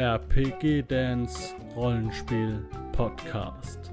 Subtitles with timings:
[0.00, 3.92] RPG Dance Rollenspiel Podcast.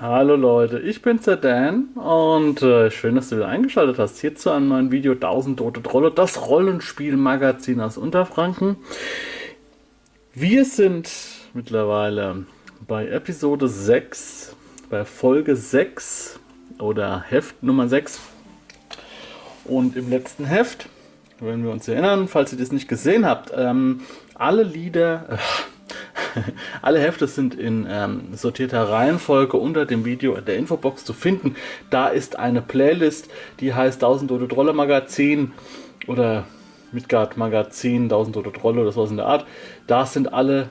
[0.00, 4.34] Hallo Leute, ich bin's der Dan und äh, schön, dass du wieder eingeschaltet hast hier
[4.34, 8.76] zu einem neuen Video 1000 Tote Trolle, das Rollenspiel-Magazin aus Unterfranken.
[10.32, 11.12] Wir sind
[11.52, 12.46] mittlerweile
[12.88, 14.56] bei Episode 6,
[14.88, 16.40] bei Folge 6
[16.78, 18.31] oder Heft Nummer 6
[19.64, 20.88] und im letzten Heft,
[21.40, 24.02] wenn wir uns erinnern, falls ihr das nicht gesehen habt, ähm,
[24.34, 26.40] alle Lieder, äh,
[26.82, 31.56] alle Hefte sind in ähm, sortierter Reihenfolge unter dem Video der Infobox zu finden.
[31.90, 33.28] Da ist eine Playlist,
[33.60, 35.52] die heißt 1000 Tote Trolle Magazin
[36.06, 36.44] oder
[36.92, 39.46] Midgard Magazin, 1000 Tote Trolle oder sowas in der Art.
[39.86, 40.68] Da sind alle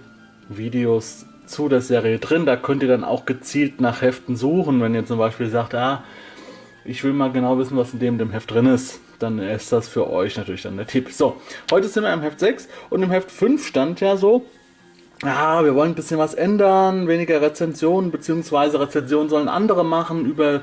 [0.49, 2.45] Videos zu der Serie drin.
[2.45, 6.03] Da könnt ihr dann auch gezielt nach Heften suchen, wenn ihr zum Beispiel sagt, ah,
[6.83, 9.87] ich will mal genau wissen, was in dem, dem Heft drin ist, dann ist das
[9.87, 11.11] für euch natürlich dann der Tipp.
[11.11, 11.37] So,
[11.71, 14.45] heute sind wir im Heft 6 und im Heft 5 stand ja so,
[15.23, 20.61] ja, wir wollen ein bisschen was ändern, weniger Rezensionen, beziehungsweise Rezensionen sollen andere machen über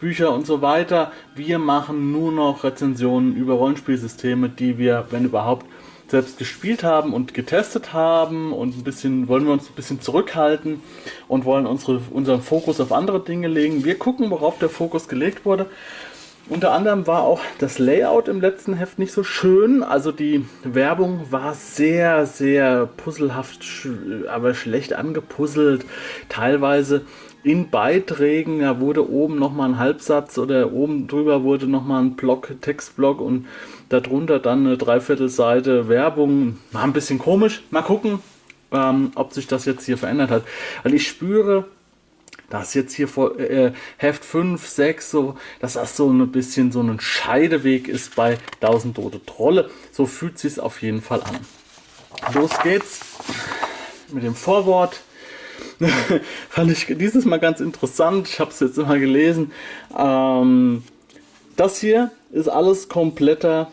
[0.00, 1.12] Bücher und so weiter.
[1.36, 5.66] Wir machen nur noch Rezensionen über Rollenspielsysteme, die wir, wenn überhaupt,
[6.08, 10.80] selbst gespielt haben und getestet haben und ein bisschen wollen wir uns ein bisschen zurückhalten
[11.28, 13.84] und wollen unsere, unseren Fokus auf andere Dinge legen.
[13.84, 15.66] Wir gucken, worauf der Fokus gelegt wurde.
[16.48, 19.82] Unter anderem war auch das Layout im letzten Heft nicht so schön.
[19.82, 23.66] Also die Werbung war sehr, sehr puzzlehaft,
[24.28, 25.84] aber schlecht angepuzzelt.
[26.28, 27.04] Teilweise
[27.46, 32.60] in Beiträgen, da wurde oben nochmal ein Halbsatz oder oben drüber wurde nochmal ein Block,
[32.60, 33.46] Textblock und
[33.88, 36.58] darunter dann eine Dreiviertelseite Werbung.
[36.72, 37.62] War ein bisschen komisch.
[37.70, 38.18] Mal gucken,
[38.72, 40.42] ähm, ob sich das jetzt hier verändert hat.
[40.82, 41.66] Weil ich spüre,
[42.50, 46.80] dass jetzt hier vor äh, Heft 5, 6, so, dass das so ein bisschen so
[46.82, 49.70] ein Scheideweg ist bei 1000 Tote Trolle.
[49.92, 51.38] So fühlt sich auf jeden Fall an.
[52.34, 53.02] Los geht's
[54.12, 55.02] mit dem Vorwort.
[56.48, 58.28] Fand ich dieses Mal ganz interessant.
[58.28, 59.52] Ich habe es jetzt immer gelesen.
[59.96, 60.82] Ähm,
[61.56, 63.70] das hier ist alles kompletter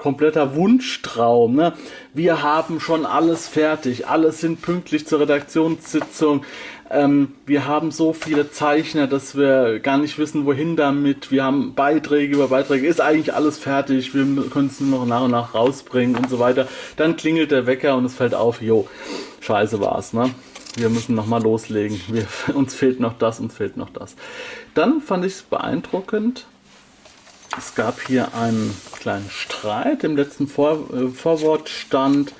[0.00, 1.54] kompletter Wunschtraum.
[1.54, 1.74] Ne?
[2.12, 6.44] Wir haben schon alles fertig, alles sind pünktlich zur Redaktionssitzung.
[6.90, 11.30] Ähm, wir haben so viele Zeichner, dass wir gar nicht wissen, wohin damit.
[11.30, 14.12] Wir haben Beiträge über Beiträge, ist eigentlich alles fertig.
[14.12, 16.66] Wir können es nur noch nach und nach rausbringen und so weiter.
[16.96, 18.88] Dann klingelt der Wecker und es fällt auf, jo,
[19.40, 20.12] scheiße war's.
[20.12, 20.30] Ne?
[20.76, 22.00] Wir müssen nochmal loslegen.
[22.08, 24.14] Wir, uns fehlt noch das, uns fehlt noch das.
[24.74, 26.46] Dann fand ich es beeindruckend.
[27.58, 30.04] Es gab hier einen kleinen Streit.
[30.04, 32.32] Im letzten Vor äh, Vorwort stand,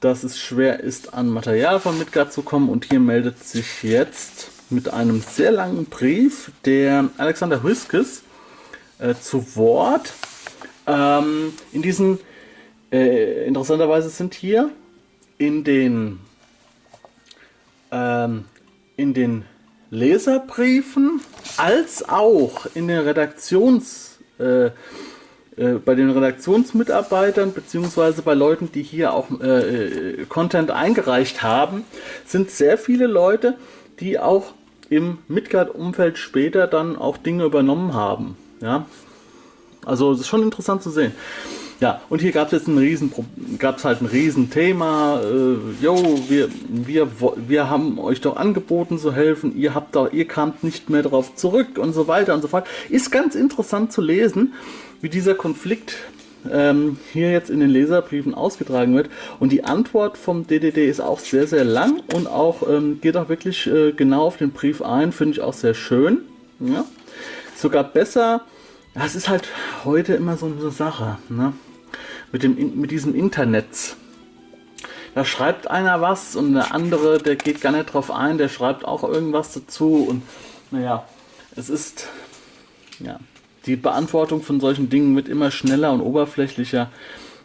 [0.00, 2.70] dass es schwer ist, an Material von Midgard zu kommen.
[2.70, 8.22] Und hier meldet sich jetzt mit einem sehr langen Brief der Alexander Huskes
[8.98, 10.14] äh, zu Wort.
[10.86, 12.18] Ähm, in diesen,
[12.90, 14.70] äh, interessanterweise sind hier
[15.36, 16.20] in den
[17.90, 18.44] ähm,
[18.96, 19.44] in den
[19.90, 21.20] Leserbriefen
[21.56, 24.70] als auch in den Redaktions äh,
[25.56, 31.84] äh, bei den Redaktionsmitarbeitern beziehungsweise bei Leuten, die hier auch äh, äh, Content eingereicht haben,
[32.24, 33.56] sind sehr viele Leute,
[33.98, 34.54] die auch
[34.88, 38.36] im Midgard-Umfeld später dann auch Dinge übernommen haben.
[38.60, 38.86] Ja,
[39.84, 41.12] also es ist schon interessant zu sehen.
[41.80, 43.10] Ja, und hier gab es jetzt ein riesen,
[43.58, 45.22] gab's halt ein Riesenthema.
[45.22, 47.08] Äh, yo, wir, wir,
[47.48, 51.34] wir haben euch doch angeboten zu helfen, ihr habt doch, ihr kamt nicht mehr darauf
[51.36, 52.66] zurück und so weiter und so fort.
[52.90, 54.52] Ist ganz interessant zu lesen,
[55.00, 55.96] wie dieser Konflikt
[56.50, 59.08] ähm, hier jetzt in den Leserbriefen ausgetragen wird.
[59.38, 63.30] Und die Antwort vom DDD ist auch sehr, sehr lang und auch ähm, geht auch
[63.30, 66.18] wirklich äh, genau auf den Brief ein, finde ich auch sehr schön.
[66.58, 66.84] Ja?
[67.56, 68.42] Sogar besser.
[68.92, 69.48] Das ist halt
[69.84, 71.16] heute immer so eine Sache.
[71.30, 71.54] Ne?
[72.32, 73.96] Mit, dem, mit diesem Internet.
[75.14, 78.84] Da schreibt einer was und der andere, der geht gar nicht drauf ein, der schreibt
[78.84, 80.22] auch irgendwas dazu und
[80.70, 81.04] naja,
[81.56, 82.08] es ist,
[83.00, 83.18] ja,
[83.66, 86.90] die Beantwortung von solchen Dingen wird immer schneller und oberflächlicher,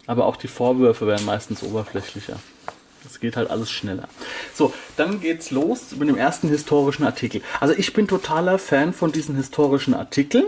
[0.05, 2.37] aber auch die Vorwürfe werden meistens oberflächlicher.
[3.05, 4.07] Es geht halt alles schneller.
[4.53, 7.41] So, dann geht's los mit dem ersten historischen Artikel.
[7.59, 10.45] Also ich bin totaler Fan von diesen historischen Artikeln,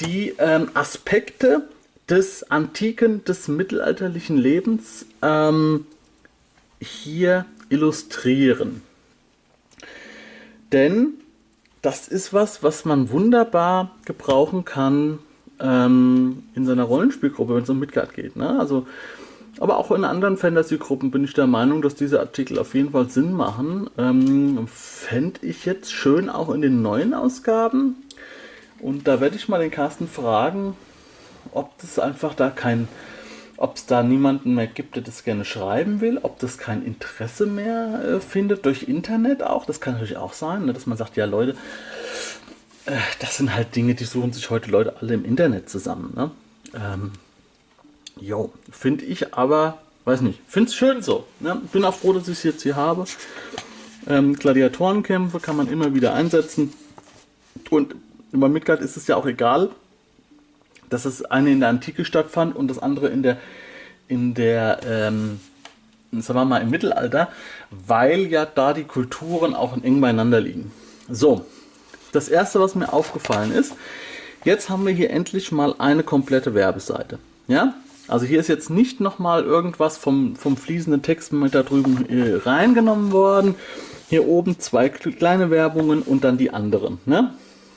[0.00, 1.68] die ähm, Aspekte
[2.08, 5.86] des antiken, des mittelalterlichen Lebens ähm,
[6.80, 8.82] hier illustrieren.
[10.72, 11.14] Denn
[11.82, 15.18] das ist was, was man wunderbar gebrauchen kann
[15.60, 18.36] ähm, in seiner Rollenspielgruppe, wenn es um Midgard geht.
[18.36, 18.58] Ne?
[18.58, 18.86] Also,
[19.60, 23.08] aber auch in anderen Fantasy-Gruppen bin ich der Meinung, dass diese Artikel auf jeden Fall
[23.08, 23.88] Sinn machen.
[23.96, 27.96] Ähm, Fände ich jetzt schön auch in den neuen Ausgaben
[28.80, 30.76] Und da werde ich mal den Carsten fragen,
[31.54, 32.88] ob das einfach da kein,
[33.56, 37.46] ob es da niemanden mehr gibt, der das gerne schreiben will, ob das kein Interesse
[37.46, 39.64] mehr äh, findet durch Internet auch.
[39.64, 41.56] Das kann natürlich auch sein, ne, dass man sagt, ja Leute,
[42.86, 46.12] äh, das sind halt Dinge, die suchen sich heute Leute alle im Internet zusammen.
[46.14, 46.30] Ne?
[46.74, 47.12] Ähm,
[48.20, 51.26] jo, finde ich aber, weiß nicht, finde es schön so.
[51.40, 51.60] Ne?
[51.72, 53.04] Bin auch froh, dass ich es jetzt hier habe.
[54.06, 56.72] Ähm, Gladiatorenkämpfe kann man immer wieder einsetzen.
[57.70, 57.94] Und
[58.32, 59.70] bei Midgard ist es ja auch egal,
[60.90, 63.38] dass das eine in der Antike stattfand und das andere in der,
[64.08, 65.40] in der, ähm,
[66.12, 67.28] sagen wir mal, im Mittelalter,
[67.70, 70.70] weil ja da die Kulturen auch eng beieinander liegen.
[71.08, 71.44] So,
[72.12, 73.74] das erste, was mir aufgefallen ist,
[74.44, 77.18] jetzt haben wir hier endlich mal eine komplette Werbeseite.
[77.48, 77.74] Ja,
[78.06, 82.36] also hier ist jetzt nicht nochmal irgendwas vom, vom fließenden Text mit da drüben äh,
[82.36, 83.54] reingenommen worden.
[84.08, 86.98] Hier oben zwei kleine Werbungen und dann die anderen.
[87.06, 87.32] Ne?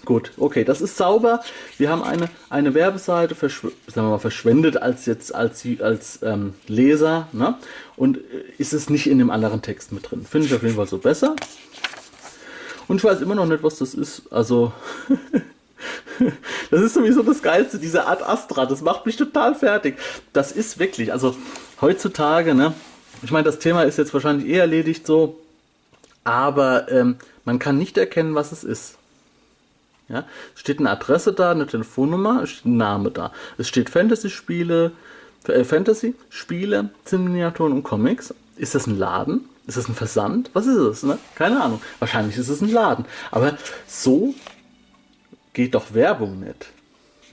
[0.08, 1.42] Gut, okay, das ist sauber.
[1.78, 7.58] Wir haben eine, eine Werbeseite verschw mal, verschwendet als jetzt als, als ähm, Leser ne?
[7.98, 8.22] und äh,
[8.58, 10.26] ist es nicht in dem anderen Text mit drin.
[10.26, 11.36] Finde ich auf jeden Fall so besser.
[12.88, 14.32] Und ich weiß immer noch nicht, was das ist.
[14.32, 14.72] Also,
[16.72, 18.66] das ist sowieso das Geilste, diese Art Astra.
[18.66, 19.98] Das macht mich total fertig.
[20.32, 21.36] Das ist wirklich, also
[21.82, 22.74] heutzutage, ne?
[23.24, 25.38] Ich meine, das Thema ist jetzt wahrscheinlich eh erledigt so,
[26.24, 28.98] aber ähm, man kann nicht erkennen, was es ist.
[30.10, 30.24] Ja,
[30.54, 33.32] es steht eine Adresse da, eine Telefonnummer, steht ein Name da.
[33.58, 34.94] Es steht Fantasy-Spiele,
[35.48, 38.34] äh, Fantasy-Spiele, Miniaturen und Comics.
[38.56, 39.50] Ist das ein Laden?
[39.68, 40.50] Ist das ein Versand?
[40.54, 41.04] Was ist es?
[41.04, 41.18] Ne?
[41.36, 41.82] Keine Ahnung.
[42.00, 43.06] Wahrscheinlich ist es ein Laden.
[43.32, 44.34] Aber so
[45.54, 46.68] geht doch Werbung nicht.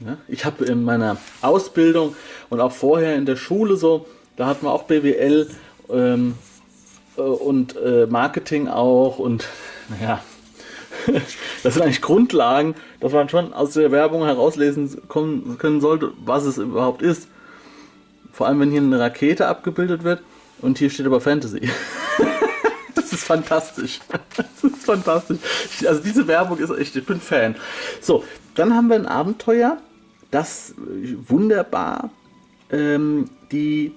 [0.01, 0.17] Ja?
[0.27, 2.17] Ich habe in meiner Ausbildung
[2.51, 4.07] und auch vorher in der Schule so,
[4.37, 5.49] da hatten wir auch BWL
[5.91, 6.35] ähm,
[7.17, 9.47] äh, und äh, Marketing auch und
[9.89, 10.21] naja,
[11.63, 16.59] das sind eigentlich Grundlagen, dass man schon aus der Werbung herauslesen können sollte, was es
[16.59, 17.29] überhaupt ist.
[18.33, 20.23] Vor allem, wenn hier eine Rakete abgebildet wird
[20.61, 21.69] und hier steht aber Fantasy.
[22.95, 24.01] das ist fantastisch.
[24.37, 25.39] Das ist fantastisch.
[25.87, 27.55] Also diese Werbung ist echt, ich bin Fan.
[28.01, 28.25] So,
[28.55, 29.79] dann haben wir ein Abenteuer,
[30.31, 30.75] das
[31.29, 32.11] wunderbar
[32.71, 33.93] ähm, die,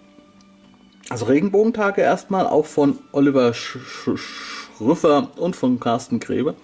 [1.09, 6.55] also Regenbogentage erstmal, auch von Oliver Sch Sch Schrüffer und von Carsten Grebe.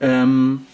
[0.00, 0.66] Ähm,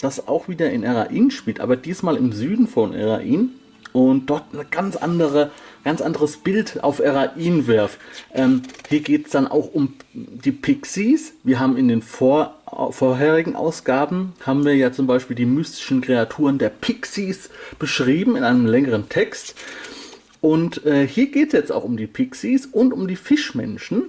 [0.00, 3.50] das auch wieder in Erain spielt, aber diesmal im Süden von Erain
[3.92, 5.50] und dort eine ganz andere,
[5.82, 7.98] ganz anderes Bild auf Erain wirft.
[8.32, 11.32] Ähm, hier geht es dann auch um die Pixies.
[11.42, 12.56] Wir haben in den vor,
[12.90, 18.66] vorherigen Ausgaben haben wir ja zum Beispiel die mystischen Kreaturen der Pixies beschrieben in einem
[18.66, 19.54] längeren Text.
[20.40, 24.04] Und äh, hier geht es jetzt auch um die Pixies und um die Fischmenschen,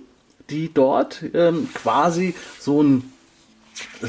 [0.49, 3.13] die dort ähm, quasi so ein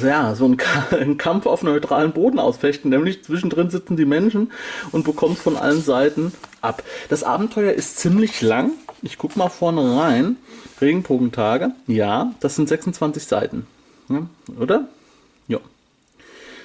[0.03, 0.57] ja, so ein,
[1.19, 4.53] Kampf auf neutralen Boden ausfechten, nämlich zwischendrin sitzen die Menschen
[4.93, 6.83] und bekommst von allen Seiten ab.
[7.09, 8.73] Das Abenteuer ist ziemlich lang.
[9.03, 10.37] Ich guck mal vorne rein.
[10.81, 11.73] Regenbogentage.
[11.87, 13.67] Ja, das sind 26 Seiten.
[14.09, 14.27] Ja,
[14.59, 14.89] oder?
[15.49, 15.59] Ja.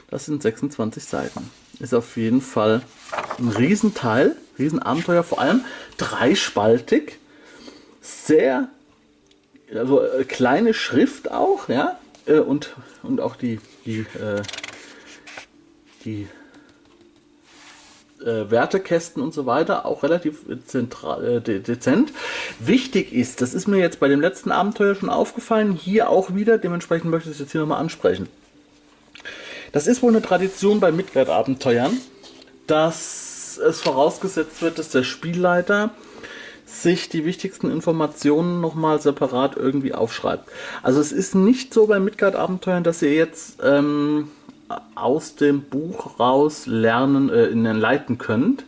[0.09, 1.49] Das sind 26 Seiten.
[1.79, 2.81] Ist auf jeden Fall
[3.37, 5.61] ein Riesenteil, Riesenabenteuer, vor allem
[5.97, 7.19] dreispaltig.
[8.01, 8.69] Sehr,
[9.73, 14.41] also äh, kleine Schrift auch, ja äh, und, und auch die, die, äh,
[16.03, 16.27] die
[18.21, 22.11] äh, Wertekästen und so weiter auch relativ zentral, äh, de dezent.
[22.59, 26.57] Wichtig ist, das ist mir jetzt bei dem letzten Abenteuer schon aufgefallen, hier auch wieder,
[26.57, 28.27] dementsprechend möchte ich es jetzt hier nochmal ansprechen.
[29.71, 31.97] Das ist wohl eine Tradition bei Midgard-Abenteuern,
[32.65, 35.91] dass es vorausgesetzt wird, dass der Spielleiter
[36.65, 40.49] sich die wichtigsten Informationen nochmal separat irgendwie aufschreibt.
[40.81, 44.29] Also es ist nicht so bei Midgard-Abenteuern, dass ihr jetzt ähm,
[44.95, 48.65] aus dem Buch raus lernen, äh, leiten könnt.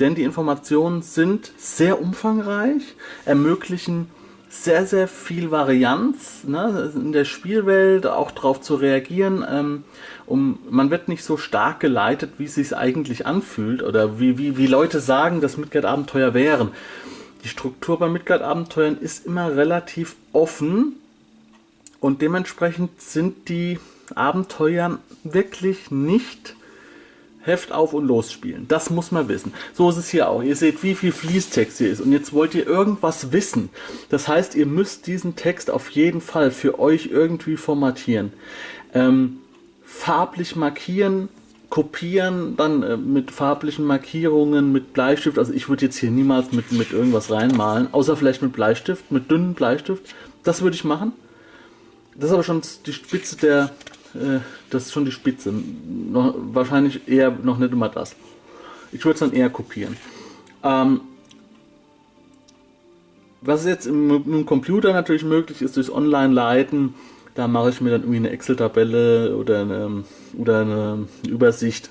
[0.00, 2.82] Denn die Informationen sind sehr umfangreich,
[3.24, 4.08] ermöglichen
[4.48, 9.44] sehr, sehr viel Varianz ne, in der Spielwelt, auch darauf zu reagieren.
[9.48, 9.84] Ähm,
[10.24, 14.56] um, man wird nicht so stark geleitet, wie es sich eigentlich anfühlt oder wie, wie,
[14.56, 16.70] wie Leute sagen, dass Midgard-Abenteuer wären
[17.48, 20.96] die Struktur bei Midgard-Abenteuern ist immer relativ offen
[21.98, 23.78] und dementsprechend sind die
[24.14, 26.54] Abenteuer wirklich nicht
[27.40, 28.66] Heft auf und los spielen.
[28.68, 29.54] Das muss man wissen.
[29.72, 30.42] So ist es hier auch.
[30.42, 32.02] Ihr seht, wie viel Fließtext hier ist.
[32.02, 33.70] Und jetzt wollt ihr irgendwas wissen.
[34.10, 38.34] Das heißt, ihr müsst diesen Text auf jeden Fall für euch irgendwie formatieren.
[38.92, 39.38] Ähm,
[39.86, 41.30] farblich markieren,
[41.70, 45.38] kopieren, dann äh, mit farblichen Markierungen, mit Bleistift.
[45.38, 49.30] Also ich würde jetzt hier niemals mit, mit irgendwas reinmalen, außer vielleicht mit Bleistift, mit
[49.30, 50.02] dünnen Bleistift.
[50.44, 51.12] Das würde ich machen.
[52.14, 53.70] Das ist aber schon die Spitze der,
[54.14, 55.52] äh, das ist schon die Spitze.
[55.52, 58.16] Noch, wahrscheinlich eher noch nicht immer das.
[58.90, 59.96] Ich würde es dann eher kopieren.
[60.62, 61.02] Ähm,
[63.40, 66.94] was jetzt im, im, Computer natürlich möglich ist, durchs Online-Leiten,
[67.38, 70.04] da mache ich mir dann irgendwie eine Excel-Tabelle oder eine,
[70.36, 71.88] oder eine Übersicht,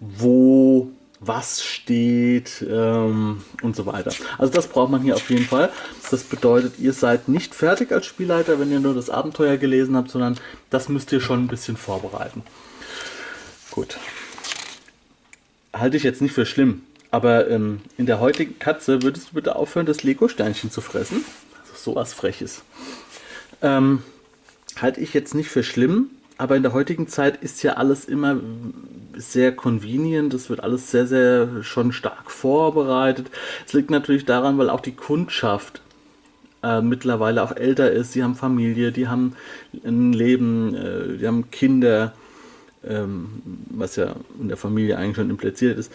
[0.00, 4.12] wo was steht ähm, und so weiter.
[4.38, 5.70] Also das braucht man hier auf jeden Fall.
[6.10, 10.10] Das bedeutet, ihr seid nicht fertig als Spielleiter, wenn ihr nur das Abenteuer gelesen habt,
[10.10, 10.38] sondern
[10.70, 12.42] das müsst ihr schon ein bisschen vorbereiten.
[13.72, 13.98] Gut.
[15.74, 19.56] Halte ich jetzt nicht für schlimm, aber ähm, in der heutigen Katze würdest du bitte
[19.56, 21.26] aufhören, das Lego-Sternchen zu fressen?
[21.60, 22.62] Also sowas Freches.
[23.62, 24.02] Ähm,
[24.80, 28.36] halte ich jetzt nicht für schlimm, aber in der heutigen Zeit ist ja alles immer
[29.16, 30.32] sehr convenient.
[30.34, 33.30] Es wird alles sehr, sehr schon stark vorbereitet.
[33.66, 35.80] Es liegt natürlich daran, weil auch die Kundschaft
[36.62, 38.12] äh, mittlerweile auch älter ist.
[38.12, 39.34] Sie haben Familie, die haben
[39.84, 42.12] ein Leben, äh, die haben Kinder,
[42.86, 45.92] ähm, was ja in der Familie eigentlich schon impliziert ist,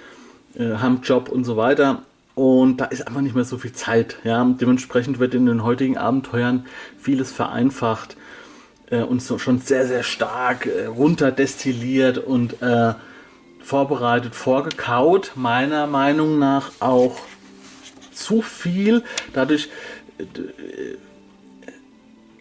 [0.56, 2.04] äh, haben Job und so weiter.
[2.36, 4.18] Und da ist einfach nicht mehr so viel Zeit.
[4.24, 4.44] Ja?
[4.44, 6.66] Dementsprechend wird in den heutigen Abenteuern
[6.98, 8.18] vieles vereinfacht
[8.90, 12.96] äh, und so schon sehr, sehr stark äh, runterdestilliert und äh,
[13.60, 15.34] vorbereitet, vorgekaut.
[15.36, 17.20] Meiner Meinung nach auch
[18.12, 19.04] zu viel.
[19.34, 19.70] Dadurch
[20.18, 20.26] äh,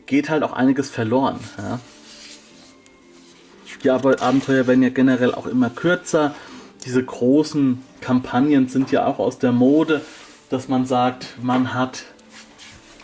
[0.06, 1.38] geht halt auch einiges verloren.
[1.58, 1.80] Ja?
[3.82, 6.34] Die Abenteuer werden ja generell auch immer kürzer.
[6.84, 10.00] Diese großen Kampagnen sind ja auch aus der Mode,
[10.50, 12.04] dass man sagt, man hat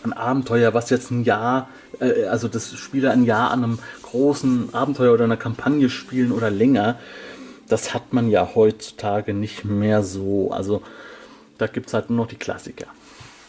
[0.03, 1.69] ein Abenteuer, was jetzt ein Jahr
[1.99, 6.49] äh, also das Spieler ein Jahr an einem großen Abenteuer oder einer Kampagne spielen oder
[6.49, 6.97] länger,
[7.67, 10.51] das hat man ja heutzutage nicht mehr so.
[10.51, 10.81] Also
[11.57, 12.87] da gibt es halt nur noch die Klassiker.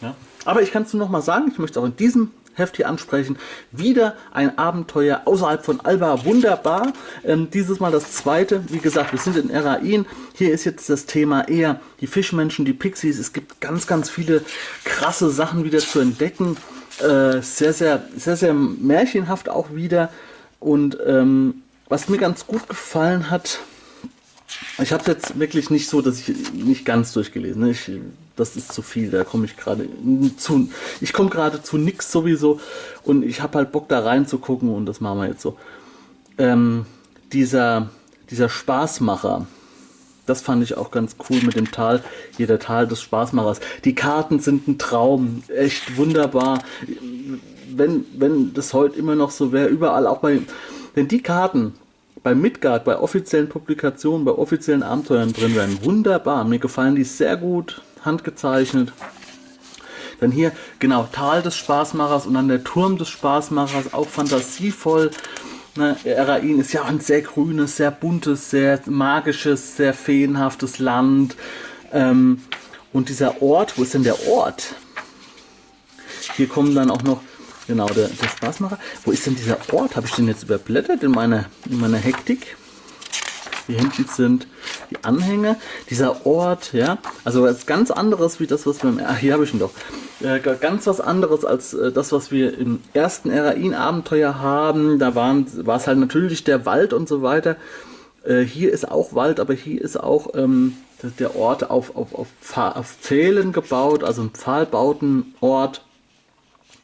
[0.01, 0.15] Ja?
[0.45, 2.87] Aber ich kann es nur noch mal sagen, ich möchte auch in diesem Heft hier
[2.87, 3.37] ansprechen.
[3.71, 6.25] Wieder ein Abenteuer außerhalb von Alba.
[6.25, 6.93] Wunderbar.
[7.23, 8.63] Ähm, dieses Mal das zweite.
[8.69, 10.05] Wie gesagt, wir sind in Erain.
[10.35, 13.19] Hier ist jetzt das Thema eher die Fischmenschen, die Pixies.
[13.19, 14.43] Es gibt ganz, ganz viele
[14.83, 16.57] krasse Sachen wieder zu entdecken.
[16.99, 20.09] Äh, sehr, sehr, sehr, sehr märchenhaft auch wieder.
[20.59, 23.59] Und ähm, was mir ganz gut gefallen hat,
[24.79, 27.63] ich habe es jetzt wirklich nicht so, dass ich nicht ganz durchgelesen.
[27.63, 27.71] Ne?
[27.71, 27.91] Ich,
[28.41, 29.87] das ist zu viel, da komme ich gerade
[30.35, 30.69] zu.
[30.99, 32.59] Ich komme gerade zu nix sowieso
[33.03, 35.57] und ich habe halt Bock da reinzugucken und das machen wir jetzt so.
[36.39, 36.85] Ähm,
[37.31, 37.89] dieser,
[38.31, 39.45] dieser Spaßmacher,
[40.25, 42.03] das fand ich auch ganz cool mit dem Tal,
[42.37, 43.59] jeder Tal des Spaßmachers.
[43.85, 46.63] Die Karten sind ein Traum, echt wunderbar.
[47.69, 50.41] Wenn, wenn das heute immer noch so wäre, überall auch bei,
[50.95, 51.73] wenn die Karten
[52.23, 56.43] bei Midgard, bei offiziellen Publikationen, bei offiziellen Abenteuern drin wären, wunderbar.
[56.43, 58.93] Mir gefallen die sehr gut, handgezeichnet.
[60.19, 65.11] Dann hier, genau, Tal des Spaßmachers und dann der Turm des Spaßmachers, auch fantasievoll.
[65.75, 71.35] Ne, Erain ist ja ein sehr grünes, sehr buntes, sehr magisches, sehr feenhaftes Land.
[71.91, 72.41] Ähm,
[72.93, 74.75] und dieser Ort, wo ist denn der Ort?
[76.35, 77.21] Hier kommen dann auch noch,
[77.67, 78.77] genau, der, der Spaßmacher.
[79.05, 79.95] Wo ist denn dieser Ort?
[79.95, 82.57] Habe ich den jetzt überblättert in meiner, in meiner Hektik?
[83.71, 84.47] Hier hinten sind
[84.89, 85.55] die Anhänge.
[85.89, 89.45] Dieser Ort, ja, also was ganz anderes wie das, was wir im, ach, hier habe
[89.45, 89.71] ich ihn doch.
[90.19, 94.99] Äh, ganz was anderes als äh, das, was wir im ersten Erain-Abenteuer haben.
[94.99, 97.55] Da waren, war es halt natürlich der Wald und so weiter.
[98.25, 100.75] Äh, hier ist auch Wald, aber hier ist auch ähm,
[101.17, 105.81] der Ort auf, auf, auf, auf Pfählen gebaut, also ein Pfahlbautenort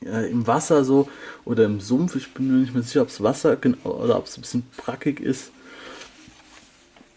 [0.06, 1.10] äh, im Wasser so
[1.44, 2.16] oder im Sumpf.
[2.16, 5.20] Ich bin mir nicht mehr sicher, ob es Wasser oder ob es ein bisschen brackig
[5.20, 5.52] ist.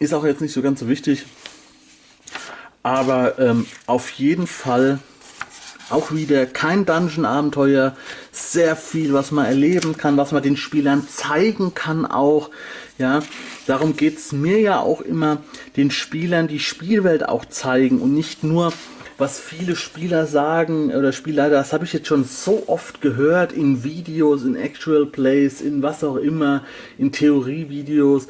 [0.02, 1.26] Ist auch jetzt nicht so ganz so wichtig.
[2.82, 4.98] Aber ähm, auf jeden Fall
[5.90, 7.94] auch wieder kein Dungeon-Abenteuer,
[8.32, 12.48] sehr viel, was man erleben kann, was man den Spielern zeigen kann auch.
[12.96, 13.20] Ja,
[13.66, 15.42] darum geht es mir ja auch immer,
[15.76, 18.72] den Spielern die Spielwelt auch zeigen und nicht nur,
[19.18, 23.84] was viele Spieler sagen oder Spielleiter, das habe ich jetzt schon so oft gehört in
[23.84, 26.64] Videos, in Actual Plays, in was auch immer,
[26.96, 28.28] in Theorievideos.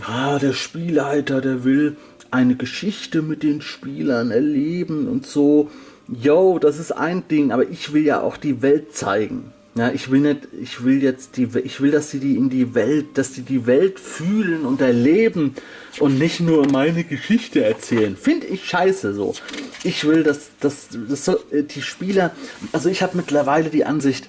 [0.00, 1.96] Ah, der Spielleiter, der will
[2.30, 5.70] eine Geschichte mit den Spielern erleben und so
[6.08, 9.52] yo, das ist ein Ding, aber ich will ja auch die Welt zeigen.
[9.74, 12.74] Ja, ich will nicht, ich will jetzt die, ich will, dass sie die in die
[12.74, 15.54] Welt, dass die die Welt fühlen und erleben
[15.98, 18.16] und nicht nur meine Geschichte erzählen.
[18.16, 19.34] Finde ich scheiße so.
[19.82, 22.32] Ich will, dass, dass, dass äh, die Spieler,
[22.72, 24.28] also ich habe mittlerweile die Ansicht,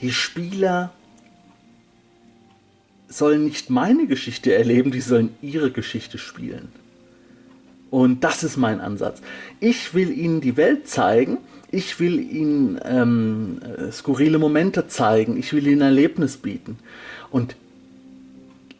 [0.00, 0.92] die Spieler
[3.16, 6.68] sollen nicht meine Geschichte erleben, die sollen ihre Geschichte spielen.
[7.90, 9.22] Und das ist mein Ansatz.
[9.60, 11.38] Ich will Ihnen die Welt zeigen.
[11.70, 13.60] Ich will Ihnen ähm,
[13.92, 15.36] skurrile Momente zeigen.
[15.36, 16.78] Ich will Ihnen Erlebnis bieten.
[17.30, 17.54] Und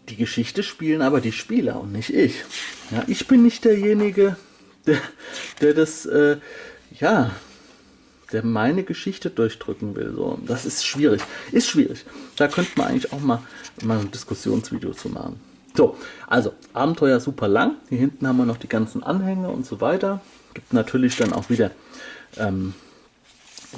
[0.09, 2.43] die Geschichte spielen aber die Spieler und nicht ich.
[2.91, 4.37] Ja, ich bin nicht derjenige,
[4.87, 4.99] der,
[5.61, 6.39] der das, äh,
[6.99, 7.31] ja,
[8.35, 10.13] der meine Geschichte durchdrücken will.
[10.15, 11.23] So, das ist schwierig.
[11.53, 12.05] Ist schwierig.
[12.37, 13.41] Da könnte man eigentlich auch mal,
[13.83, 15.41] mal ein Diskussionsvideo zu machen.
[15.77, 17.77] So, also Abenteuer super lang.
[17.89, 20.21] Hier hinten haben wir noch die ganzen Anhänge und so weiter.
[20.53, 21.71] Gibt natürlich dann auch wieder
[22.37, 22.75] ähm,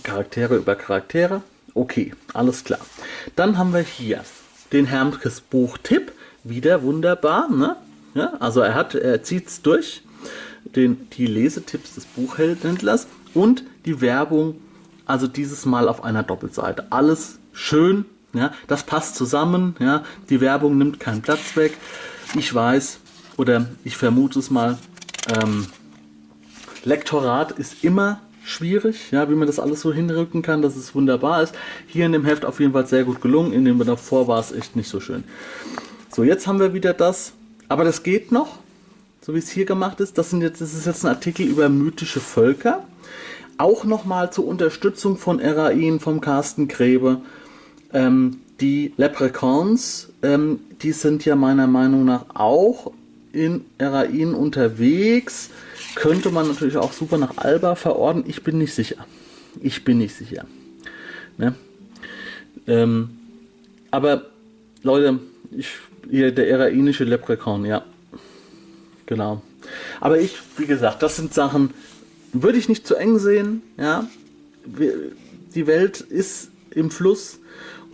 [0.02, 1.42] Charaktere über Charaktere.
[1.74, 2.80] Okay, alles klar.
[3.34, 4.24] Dann haben wir hier
[4.72, 6.12] den Hermkes Buchtipp.
[6.44, 7.76] Wieder wunderbar, ne?
[8.14, 10.02] Ja, also er hat, er zieht es durch.
[10.64, 14.56] Den, die Lesetipps des Buchhändlers und die Werbung,
[15.06, 16.86] also dieses Mal auf einer Doppelseite.
[16.90, 21.76] Alles schön, ja, das passt zusammen, ja, die Werbung nimmt keinen Platz weg.
[22.34, 22.98] Ich weiß,
[23.36, 24.78] oder ich vermute es mal,
[25.32, 25.66] ähm,
[26.84, 31.42] Lektorat ist immer schwierig, ja, wie man das alles so hinrücken kann, dass es wunderbar
[31.42, 31.54] ist.
[31.86, 34.52] Hier in dem Heft auf jeden Fall sehr gut gelungen, in dem davor war es
[34.52, 35.24] echt nicht so schön.
[36.14, 37.32] So, jetzt haben wir wieder das,
[37.68, 38.58] aber das geht noch,
[39.20, 40.16] so wie es hier gemacht ist.
[40.16, 42.84] Das, sind jetzt, das ist jetzt ein Artikel über mythische Völker.
[43.58, 47.20] Auch nochmal zur Unterstützung von Erain, vom Carsten Grebe.
[47.92, 52.92] Ähm, die Leprechauns, ähm, die sind ja meiner Meinung nach auch
[53.32, 55.50] in Erain unterwegs.
[55.94, 58.24] Könnte man natürlich auch super nach Alba verorten.
[58.26, 59.06] Ich bin nicht sicher.
[59.60, 60.44] Ich bin nicht sicher.
[61.38, 61.54] Ne?
[62.66, 63.10] Ähm,
[63.90, 64.26] aber
[64.82, 65.20] Leute,
[65.50, 65.68] ich,
[66.10, 67.84] hier der erainische Leprechaun, ja.
[69.06, 69.42] Genau.
[70.00, 71.72] Aber ich, wie gesagt, das sind Sachen,
[72.32, 73.62] würde ich nicht zu eng sehen.
[73.76, 74.08] Ja,
[74.66, 77.38] die Welt ist im Fluss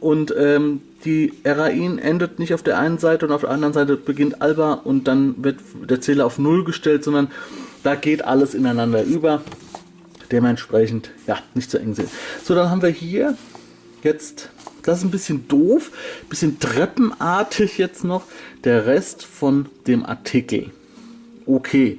[0.01, 3.97] und ähm, die Erain endet nicht auf der einen Seite und auf der anderen Seite
[3.97, 7.31] beginnt Alba und dann wird der Zähler auf Null gestellt, sondern
[7.83, 9.43] da geht alles ineinander über.
[10.31, 12.09] Dementsprechend, ja, nicht zu eng sehen.
[12.43, 13.37] So, dann haben wir hier
[14.03, 14.49] jetzt,
[14.83, 15.91] das ist ein bisschen doof,
[16.23, 18.25] ein bisschen treppenartig jetzt noch,
[18.65, 20.71] der Rest von dem Artikel.
[21.45, 21.99] Okay,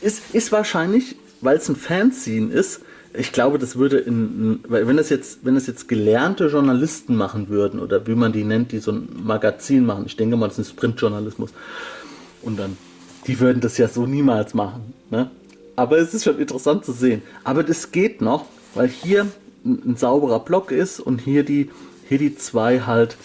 [0.00, 2.80] ist, ist wahrscheinlich weil es ein Fanzine ist,
[3.14, 7.78] ich glaube, das würde in, wenn das jetzt, wenn das jetzt gelernte Journalisten machen würden
[7.78, 10.68] oder wie man die nennt, die so ein Magazin machen, ich denke mal, das ist
[10.68, 11.50] ein Sprintjournalismus,
[12.42, 12.76] und dann,
[13.26, 14.94] die würden das ja so niemals machen.
[15.10, 15.30] Ne?
[15.76, 17.22] Aber es ist schon interessant zu sehen.
[17.44, 19.26] Aber das geht noch, weil hier
[19.64, 21.70] ein, ein sauberer Block ist und hier die,
[22.08, 23.16] hier die zwei halt,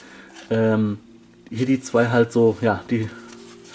[0.50, 1.00] ähm,
[1.50, 3.10] hier die zwei halt so, ja, die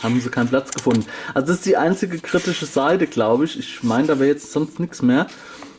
[0.02, 1.04] haben sie keinen Platz gefunden.
[1.34, 3.58] Also das ist die einzige kritische Seite, glaube ich.
[3.58, 5.26] Ich meine, da wäre jetzt sonst nichts mehr.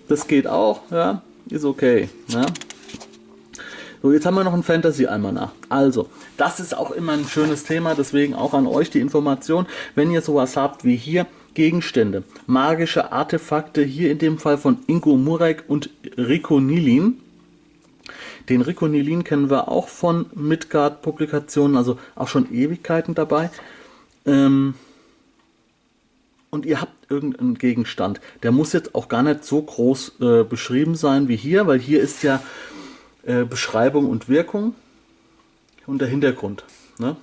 [0.08, 2.10] Das geht auch, ja, ist okay.
[2.28, 2.46] Ja.
[4.02, 5.54] So, jetzt haben wir noch ein Fantasy einmal nach.
[5.70, 10.12] Also, das ist auch immer ein schönes Thema, deswegen auch an euch die Information, wenn
[10.12, 15.64] ihr sowas habt wie hier, Gegenstände, magische Artefakte, hier in dem Fall von Ingo Murek
[15.68, 17.20] und Rico Nilin.
[18.50, 23.52] Den Rico Nilin kennen wir auch von Midgard-Publikationen, also auch schon Ewigkeiten dabei.
[24.26, 24.76] Ähm,
[26.50, 28.22] und ihr habt irgendeinen Gegenstand.
[28.44, 32.00] Der muss jetzt auch gar nicht so groß äh, beschrieben sein wie hier, weil hier
[32.00, 32.44] ist ja
[33.24, 34.76] äh, Beschreibung und Wirkung
[35.88, 36.64] und der Hintergrund.
[37.00, 37.16] Ne?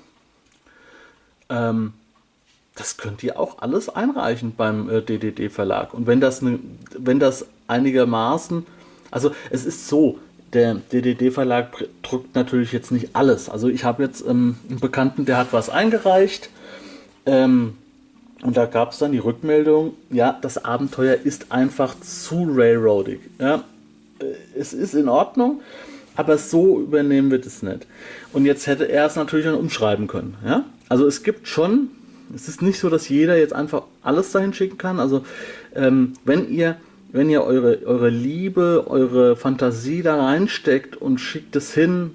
[1.49, 1.93] Ähm,
[2.75, 5.95] das könnt ihr auch alles einreichen beim äh, DDD-Verlag.
[5.95, 6.59] Und wenn das, ne,
[6.99, 8.67] wenn das einigermaßen,
[9.11, 10.19] also es ist so,
[10.53, 13.49] der DDD-Verlag drückt natürlich jetzt nicht alles.
[13.49, 16.51] Also ich habe jetzt ähm, einen Bekannten, der hat was eingereicht
[17.27, 17.75] ähm,
[18.43, 23.21] und da gab es dann die Rückmeldung, ja, das Abenteuer ist einfach zu railroadig.
[23.39, 23.65] Ja,
[24.21, 24.25] äh,
[24.59, 25.61] es ist in Ordnung,
[26.17, 27.87] aber so übernehmen wir das nicht.
[28.33, 30.37] Und jetzt hätte er es natürlich dann umschreiben können.
[30.45, 30.65] Ja?
[30.89, 31.91] Also es gibt schon,
[32.35, 35.01] es ist nicht so, dass jeder jetzt einfach alles dahin schicken kann.
[35.01, 35.25] Also
[35.75, 36.77] ähm, wenn ihr
[37.13, 42.13] wenn ihr eure, eure Liebe, eure Fantasie da reinsteckt und schickt es hin,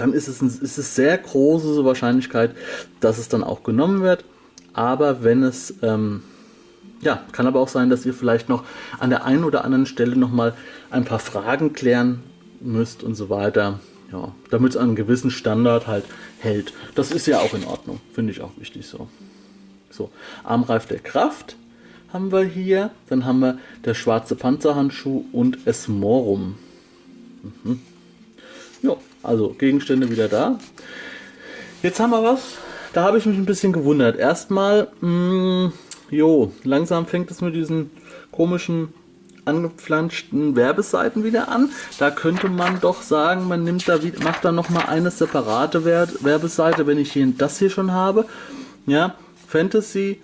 [0.00, 2.54] dann ist es, ein, ist es sehr große Wahrscheinlichkeit,
[3.00, 4.24] dass es dann auch genommen wird.
[4.72, 6.22] Aber wenn es, ähm,
[7.00, 8.64] ja, kann aber auch sein, dass ihr vielleicht noch
[8.98, 10.54] an der einen oder anderen Stelle nochmal
[10.90, 12.20] ein paar Fragen klären
[12.60, 13.80] müsst und so weiter.
[14.12, 16.04] Ja, damit es einen gewissen Standard halt
[16.40, 16.72] hält.
[16.96, 19.08] Das ist ja auch in Ordnung, finde ich auch wichtig so.
[19.90, 20.10] So,
[20.42, 21.56] Armreif der Kraft
[22.12, 22.90] haben wir hier.
[23.08, 26.56] Dann haben wir der schwarze Panzerhandschuh und Esmorum.
[27.42, 27.80] Mhm.
[28.82, 30.58] Ja, also Gegenstände wieder da.
[31.82, 32.58] Jetzt haben wir was,
[32.92, 34.18] da habe ich mich ein bisschen gewundert.
[34.18, 35.72] Erstmal, mh, mm,
[36.10, 37.90] jo, langsam fängt es mit diesen
[38.30, 38.92] komischen
[39.44, 41.70] angeflanschten Werbeseiten wieder an.
[41.98, 46.86] Da könnte man doch sagen, man nimmt da macht da noch mal eine separate Werbeseite,
[46.86, 48.26] wenn ich hier das hier schon habe.
[48.86, 49.14] Ja,
[49.48, 50.20] Fantasy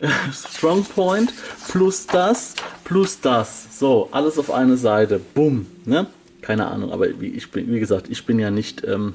[0.32, 1.32] Strong Point
[1.70, 3.78] plus das plus das.
[3.78, 5.20] So, alles auf eine Seite.
[5.34, 5.66] Bumm.
[5.84, 6.06] Ne?
[6.40, 9.14] Keine Ahnung, aber wie, ich bin, wie gesagt, ich bin ja nicht, ähm,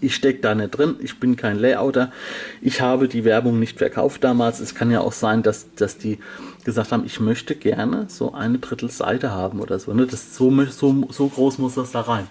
[0.00, 2.12] ich stecke da nicht drin, ich bin kein Layouter.
[2.60, 4.60] Ich habe die Werbung nicht verkauft damals.
[4.60, 6.18] Es kann ja auch sein, dass, dass die
[6.64, 9.94] gesagt haben, ich möchte gerne so eine Drittel Seite haben oder so.
[9.94, 10.06] Ne?
[10.06, 12.26] Das, so, so, so groß muss das da rein.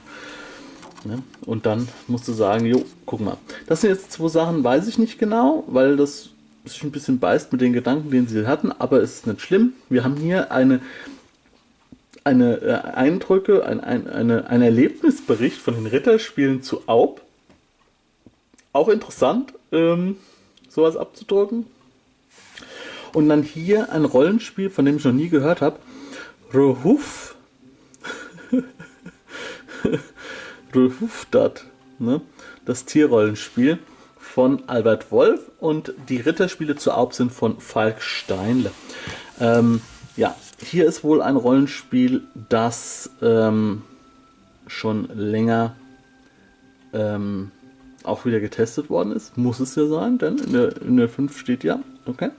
[1.06, 1.24] Ne?
[1.46, 3.38] Und dann musst du sagen, jo, guck mal.
[3.68, 6.30] Das sind jetzt zwei Sachen, weiß ich nicht genau, weil das
[6.65, 9.74] sich ein bisschen beißt mit den Gedanken, den sie hatten, aber es ist nicht schlimm.
[9.89, 10.82] Wir haben hier eine,
[12.26, 17.22] eine äh, Eindrücke, ein, ein, eine, ein Erlebnisbericht von den Ritterspielen zu Aub.
[18.74, 20.18] Auch interessant, ähm,
[20.68, 21.68] sowas abzudrucken.
[23.14, 25.80] Und dann hier ein Rollenspiel, von dem ich noch nie gehört habe.
[26.54, 27.36] Rehuf.
[30.76, 31.66] Rehufdat.
[32.00, 32.22] Ne?
[32.66, 33.80] Das Tierrollenspiel
[34.18, 38.72] von Albert Wolf und die Ritterspiele zu Aub sind von Falk Steinle.
[39.40, 39.82] Ähm,
[40.18, 43.84] ja, hier ist wohl ein Rollenspiel, das ähm,
[44.68, 45.76] schon länger
[46.94, 47.52] ähm,
[48.04, 49.38] auch wieder getestet worden ist.
[49.38, 51.80] Muss es ja sein, denn in der, in der 5 steht ja.
[52.06, 52.30] Okay.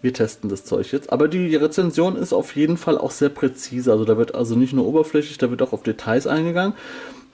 [0.00, 1.12] Wir testen das Zeug jetzt.
[1.12, 3.90] Aber die Rezension ist auf jeden Fall auch sehr präzise.
[3.90, 6.74] Also da wird also nicht nur oberflächlich, da wird auch auf Details eingegangen.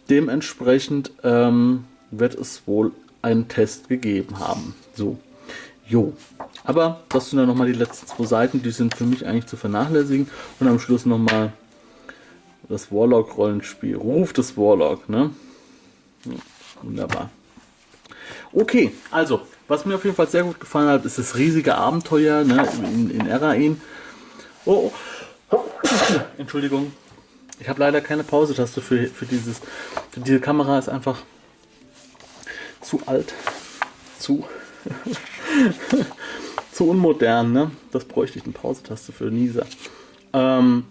[0.08, 4.74] Dementsprechend ähm, wird es wohl einen Test gegeben haben.
[4.94, 5.18] So,
[5.86, 6.12] jo.
[6.64, 9.56] Aber das sind dann nochmal die letzten zwei Seiten, die sind für mich eigentlich zu
[9.56, 10.30] vernachlässigen.
[10.60, 11.52] Und am Schluss nochmal
[12.68, 13.96] das Warlock-Rollenspiel.
[13.96, 15.30] Ruf des Warlock, ne?
[16.82, 17.30] Wunderbar.
[18.52, 22.44] Okay, also, was mir auf jeden Fall sehr gut gefallen hat, ist das riesige Abenteuer
[22.44, 23.80] ne, in, in Erain.
[24.64, 24.92] Oh,
[25.50, 25.64] oh.
[26.38, 26.92] Entschuldigung.
[27.60, 29.60] Ich habe leider keine Pause-Taste für, für dieses.
[30.16, 31.22] Diese Kamera ist einfach
[32.80, 33.32] zu alt,
[34.18, 34.46] zu,
[36.72, 37.52] zu unmodern.
[37.52, 37.70] Ne?
[37.92, 39.64] Das bräuchte ich eine Pausetaste für Nisa.
[40.32, 40.84] Ähm,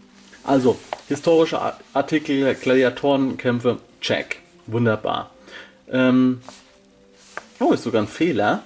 [0.44, 0.78] also,
[1.08, 1.60] historische
[1.94, 4.40] Artikel, Gladiatorenkämpfe, check.
[4.68, 5.32] Wunderbar.
[5.92, 6.42] Ähm,
[7.60, 8.64] oh, ist sogar ein Fehler.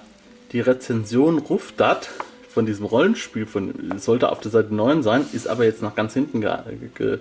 [0.52, 2.08] Die Rezension Rufdat
[2.48, 6.14] von diesem Rollenspiel von, sollte auf der Seite 9 sein, ist aber jetzt nach ganz
[6.14, 6.50] hinten ge
[6.94, 7.18] ge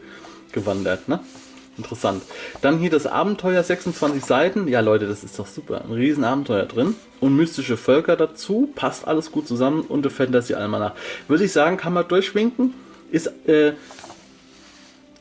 [0.52, 1.10] gewandert.
[1.10, 1.20] Ne?
[1.78, 2.24] Interessant.
[2.62, 4.68] Dann hier das Abenteuer, 26 Seiten.
[4.68, 5.84] Ja, Leute, das ist doch super.
[5.86, 6.96] Ein riesen Abenteuer drin.
[7.20, 8.70] Und mystische Völker dazu.
[8.74, 9.82] Passt alles gut zusammen.
[9.82, 10.94] Und der Fantasy Almanach.
[11.28, 12.74] Würde ich sagen, kann man durchwinken.
[13.12, 13.74] Ist, äh,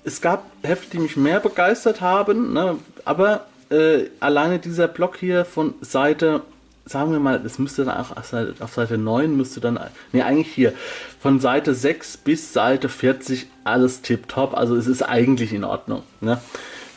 [0.04, 2.54] es gab Hefte, die mich mehr begeistert haben.
[2.54, 2.78] Ne?
[3.04, 6.42] Aber äh, alleine dieser Block hier von Seite
[6.86, 9.78] sagen wir mal, es müsste dann auch auf Seite 9 müsste dann,
[10.12, 10.72] ne, eigentlich hier,
[11.20, 14.56] von Seite 6 bis Seite 40 alles tipptopp.
[14.56, 16.02] Also es ist eigentlich in Ordnung.
[16.20, 16.40] Ne?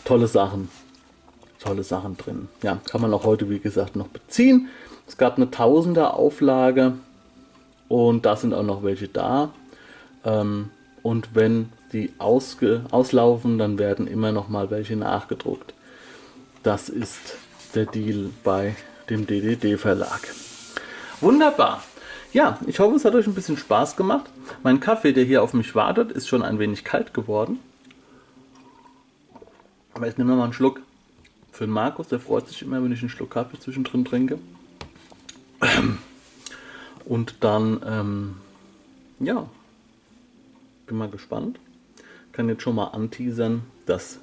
[0.05, 0.69] Tolle Sachen.
[1.59, 2.47] Tolle Sachen drin.
[2.61, 4.69] Ja, kann man auch heute, wie gesagt, noch beziehen.
[5.07, 6.93] Es gab eine Tausender Auflage
[7.87, 9.49] und da sind auch noch welche da.
[10.23, 10.69] Ähm,
[11.01, 15.73] und wenn die ausge auslaufen, dann werden immer noch mal welche nachgedruckt.
[16.61, 17.37] Das ist
[17.73, 18.75] der Deal bei
[19.09, 20.21] dem DDD Verlag.
[21.21, 21.83] Wunderbar.
[22.31, 24.29] Ja, ich hoffe, es hat euch ein bisschen Spaß gemacht.
[24.63, 27.59] Mein Kaffee, der hier auf mich wartet, ist schon ein wenig kalt geworden.
[29.93, 30.81] Aber jetzt nehmen wir mal einen Schluck.
[31.51, 34.37] Für den Markus, der freut sich immer, wenn ich einen Schluck Kaffee zwischendrin trinke.
[37.05, 38.35] Und dann, ähm,
[39.19, 39.47] ja,
[40.85, 41.59] bin mal gespannt.
[42.31, 44.19] Kann jetzt schon mal anteasern, das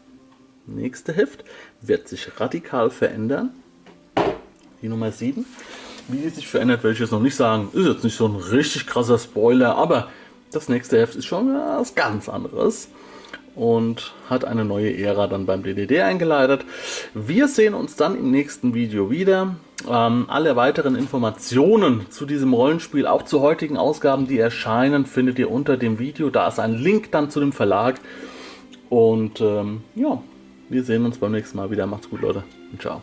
[0.64, 1.44] nächste Heft
[1.83, 3.51] wird sich radikal verändern
[4.83, 5.45] die Nummer 7.
[6.09, 7.69] Wie die sich verändert, werde ich jetzt noch nicht sagen.
[7.73, 10.09] Ist jetzt nicht so ein richtig krasser Spoiler, aber
[10.53, 12.89] das nächste Heft ist schon was ganz anderes
[13.57, 16.65] und hat eine neue Ära dann beim DDD eingeleitet.
[17.15, 19.57] Wir sehen uns dann im nächsten Video wieder.
[19.91, 25.51] Ähm, alle weiteren Informationen zu diesem Rollenspiel, auch zu heutigen Ausgaben, die erscheinen, findet ihr
[25.51, 26.31] unter dem Video.
[26.31, 28.01] Da ist ein Link dann zu dem Verlag.
[28.89, 30.23] Und ähm, ja,
[30.69, 31.87] wir sehen uns beim nächsten Mal wieder.
[31.87, 32.45] Macht's gut, Leute.
[32.79, 33.03] Ciao.